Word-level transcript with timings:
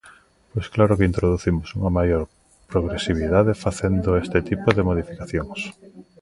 Pois 0.51 0.67
claro 0.75 0.97
que 0.97 1.09
introducimos 1.11 1.67
unha 1.77 1.91
maior 1.97 2.23
progresividade 2.71 3.59
facendo 3.65 4.09
este 4.23 4.39
tipo 4.49 4.67
de 4.75 4.85
modificacións. 4.89 5.59